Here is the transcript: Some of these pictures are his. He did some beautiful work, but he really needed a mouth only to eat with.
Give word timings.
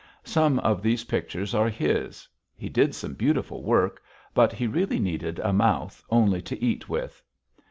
Some 0.25 0.57
of 0.57 0.81
these 0.81 1.03
pictures 1.03 1.53
are 1.53 1.69
his. 1.69 2.27
He 2.55 2.69
did 2.69 2.95
some 2.95 3.13
beautiful 3.13 3.61
work, 3.61 4.01
but 4.33 4.51
he 4.51 4.65
really 4.65 4.97
needed 4.97 5.37
a 5.37 5.53
mouth 5.53 6.03
only 6.09 6.41
to 6.41 6.59
eat 6.59 6.89
with. 6.89 7.21